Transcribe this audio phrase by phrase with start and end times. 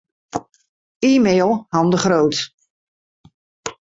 [1.11, 2.37] E-mail Han de Groot.